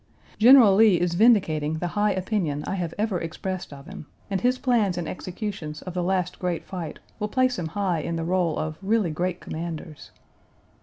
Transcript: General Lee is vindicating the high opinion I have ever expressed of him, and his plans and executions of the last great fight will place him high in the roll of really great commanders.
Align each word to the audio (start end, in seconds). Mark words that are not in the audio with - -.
General 0.39 0.73
Lee 0.73 0.99
is 0.99 1.13
vindicating 1.13 1.77
the 1.77 1.89
high 1.89 2.09
opinion 2.09 2.63
I 2.65 2.73
have 2.73 2.91
ever 2.97 3.19
expressed 3.21 3.71
of 3.71 3.85
him, 3.85 4.07
and 4.31 4.41
his 4.41 4.57
plans 4.57 4.97
and 4.97 5.07
executions 5.07 5.83
of 5.83 5.93
the 5.93 6.01
last 6.01 6.39
great 6.39 6.65
fight 6.65 6.97
will 7.19 7.27
place 7.27 7.59
him 7.59 7.67
high 7.67 7.99
in 7.99 8.15
the 8.15 8.23
roll 8.25 8.57
of 8.57 8.79
really 8.81 9.11
great 9.11 9.39
commanders. 9.39 10.09